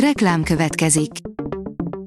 [0.00, 1.10] Reklám következik.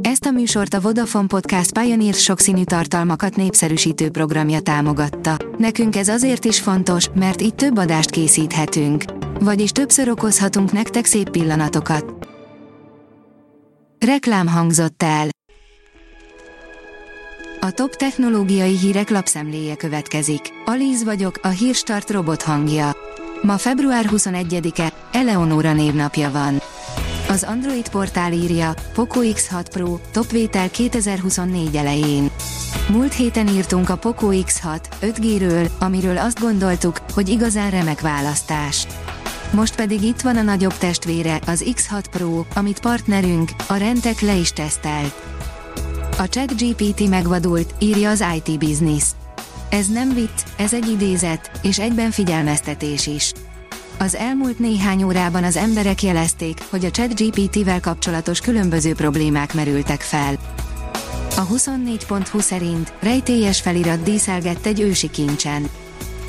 [0.00, 5.36] Ezt a műsort a Vodafone Podcast Pioneer sokszínű tartalmakat népszerűsítő programja támogatta.
[5.58, 9.04] Nekünk ez azért is fontos, mert így több adást készíthetünk.
[9.40, 12.28] Vagyis többször okozhatunk nektek szép pillanatokat.
[14.06, 15.28] Reklám hangzott el.
[17.60, 20.40] A top technológiai hírek lapszemléje következik.
[20.64, 22.96] Alíz vagyok, a hírstart robot hangja.
[23.42, 26.63] Ma február 21-e, Eleonóra névnapja van.
[27.34, 32.30] Az Android portál írja, Poco X6 Pro, topvétel 2024 elején.
[32.88, 38.86] Múlt héten írtunk a Poco X6 5G-ről, amiről azt gondoltuk, hogy igazán remek választás.
[39.50, 44.34] Most pedig itt van a nagyobb testvére, az X6 Pro, amit partnerünk, a Rentek le
[44.34, 45.22] is tesztelt.
[46.18, 49.04] A ChatGPT megvadult, írja az IT Business.
[49.68, 53.32] Ez nem vicc, ez egy idézet, és egyben figyelmeztetés is.
[53.98, 60.34] Az elmúlt néhány órában az emberek jelezték, hogy a ChatGPT-vel kapcsolatos különböző problémák merültek fel.
[61.36, 65.68] A 24.20 szerint rejtélyes felirat díszelgett egy ősi kincsen.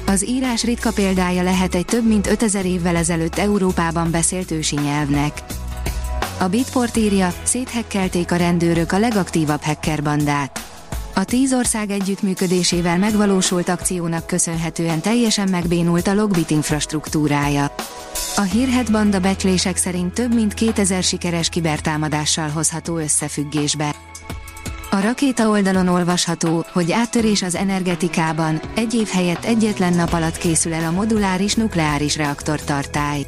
[0.06, 5.44] Az írás ritka példája lehet egy több mint 5000 évvel ezelőtt Európában beszélt ősi nyelvnek.
[6.40, 10.75] A Bitport írja, széthekkelték a rendőrök a legaktívabb hackerbandát.
[11.18, 17.76] A tíz ország együttműködésével megvalósult akciónak köszönhetően teljesen megbénult a Logbit infrastruktúrája.
[18.36, 23.96] A hírhet banda becslések szerint több mint 2000 sikeres kibertámadással hozható összefüggésbe.
[24.92, 30.74] A rakéta oldalon olvasható, hogy áttörés az energetikában, egy év helyett egyetlen nap alatt készül
[30.74, 33.26] el a moduláris nukleáris reaktortartály.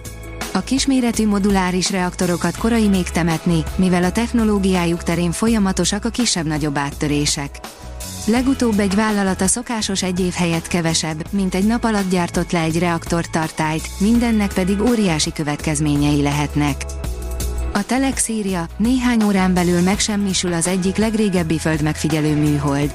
[0.57, 7.59] A kisméretű moduláris reaktorokat korai még temetni, mivel a technológiájuk terén folyamatosak a kisebb-nagyobb áttörések.
[8.25, 12.59] Legutóbb egy vállalat a szokásos egy év helyett kevesebb, mint egy nap alatt gyártott le
[12.59, 16.85] egy reaktortartályt, mindennek pedig óriási következményei lehetnek.
[17.73, 22.93] A Telex írja, néhány órán belül megsemmisül az egyik legrégebbi földmegfigyelő műhold.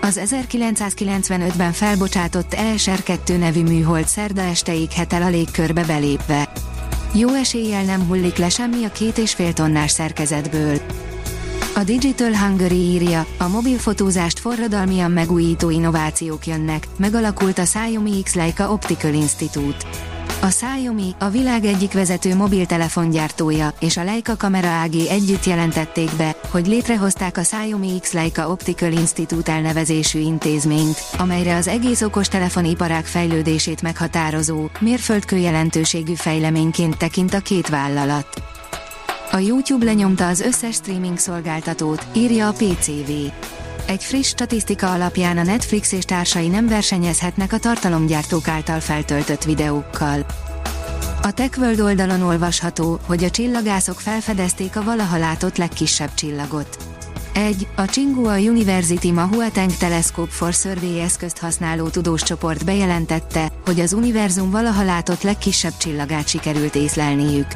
[0.00, 6.48] Az 1995-ben felbocsátott ESR-2 nevű műhold szerda este éghet el a légkörbe belépve.
[7.18, 10.80] Jó eséllyel nem hullik le semmi a két és fél tonnás szerkezetből.
[11.74, 18.72] A Digital Hungary írja, a mobilfotózást forradalmian megújító innovációk jönnek, megalakult a Xiaomi X Leica
[18.72, 20.07] Optical Institute.
[20.40, 26.36] A Xiaomi, a világ egyik vezető mobiltelefongyártója, és a Leica Kamera AG együtt jelentették be,
[26.50, 33.82] hogy létrehozták a Xiaomi X Leica Optical Institute elnevezésű intézményt, amelyre az egész okostelefoniparák fejlődését
[33.82, 38.42] meghatározó, mérföldkő jelentőségű fejleményként tekint a két vállalat.
[39.30, 43.10] A YouTube lenyomta az összes streaming szolgáltatót, írja a PCV.
[43.88, 50.26] Egy friss statisztika alapján a Netflix és társai nem versenyezhetnek a tartalomgyártók által feltöltött videókkal.
[51.22, 56.76] A TechWorld oldalon olvasható, hogy a csillagászok felfedezték a valaha látott legkisebb csillagot.
[57.32, 57.66] 1.
[57.76, 64.50] A Tsinghua University Mahuateng Telescope for Survey eszközt használó tudós csoport bejelentette, hogy az univerzum
[64.50, 67.46] valaha látott legkisebb csillagát sikerült észlelniük.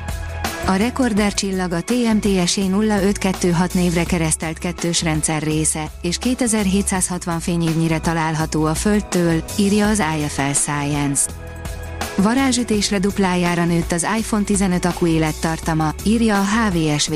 [0.66, 8.64] A rekorder csillag a TMTSE 0526 névre keresztelt kettős rendszer része, és 2760 fényévnyire található
[8.64, 11.30] a Földtől, írja az IFL Science.
[12.16, 17.14] Varázsütésre duplájára nőtt az iPhone 15 akku élettartama, írja a HVSV.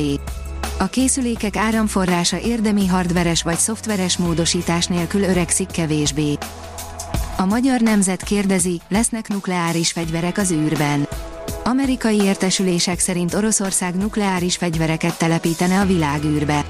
[0.79, 6.39] A készülékek áramforrása érdemi hardveres vagy szoftveres módosítás nélkül öregszik kevésbé.
[7.37, 11.09] A magyar nemzet kérdezi, lesznek nukleáris fegyverek az űrben.
[11.67, 16.65] Amerikai értesülések szerint Oroszország nukleáris fegyvereket telepítene a világűrbe.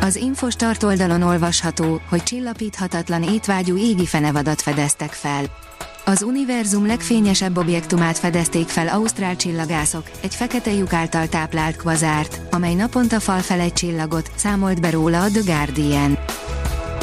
[0.00, 5.44] Az Infostart oldalon olvasható, hogy csillapíthatatlan étvágyú égi fenevadat fedeztek fel.
[6.04, 12.74] Az univerzum legfényesebb objektumát fedezték fel ausztrál csillagászok, egy fekete lyuk által táplált kvazárt, amely
[12.74, 16.18] naponta fal fel egy csillagot, számolt be róla a The Guardian.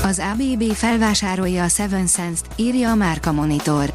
[0.04, 3.94] Az ABB felvásárolja a Seven Sense-t, írja a Márka Monitor.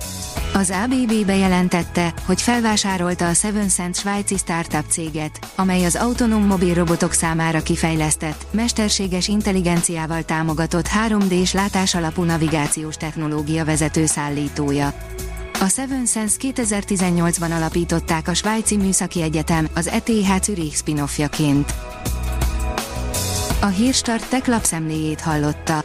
[0.55, 6.75] Az ABB bejelentette, hogy felvásárolta a Seven Sense svájci startup céget, amely az autonóm mobil
[6.75, 14.95] robotok számára kifejlesztett, mesterséges intelligenciával támogatott 3D-s látásalapú navigációs technológia vezető szállítója.
[15.61, 21.75] A Seven Sense 2018-ban alapították a Svájci Műszaki Egyetem, az ETH Zürich spin-offjaként.
[23.61, 25.84] A Hírstart tech lapszemléjét hallotta.